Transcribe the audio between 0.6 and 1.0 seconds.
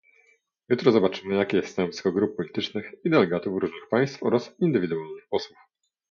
Jutro